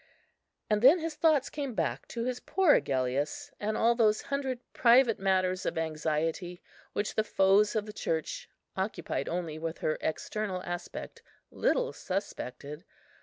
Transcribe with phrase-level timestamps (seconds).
[0.67, 5.19] And then his thoughts came back to his poor Agellius, and all those hundred private
[5.19, 6.59] matters of anxiety
[6.93, 12.83] which the foes of the Church, occupied only with her external aspect, little suspected.